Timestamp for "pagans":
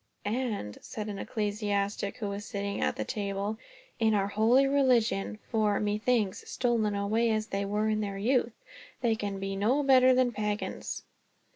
10.31-11.03